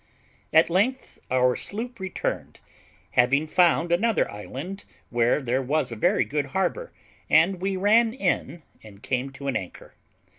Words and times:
At 0.51 0.67
length 0.71 1.19
our 1.29 1.55
sloop 1.55 1.99
returned; 1.99 2.59
having 3.11 3.45
found 3.45 3.91
another 3.91 4.27
island 4.31 4.83
where 5.11 5.43
there 5.43 5.61
was 5.61 5.91
a 5.91 5.95
very 5.95 6.25
good 6.25 6.47
harbour, 6.57 6.91
we 7.29 7.77
ran 7.77 8.11
in, 8.11 8.63
and 8.81 9.03
came 9.03 9.31
to 9.33 9.45
an 9.47 9.55
anchor. 9.55 9.93